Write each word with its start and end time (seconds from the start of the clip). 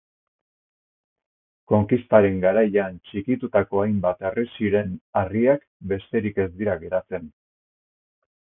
Konkistaren 1.71 2.39
garaian 2.45 2.97
txikitutako 3.09 3.83
hainbat 3.83 4.25
harresiren 4.31 4.97
harriak 5.23 5.69
besterik 5.93 6.45
ez 6.47 6.51
dira 6.63 6.79
geratzen. 6.87 7.33